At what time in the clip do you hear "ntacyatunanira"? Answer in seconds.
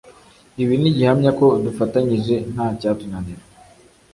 2.53-3.43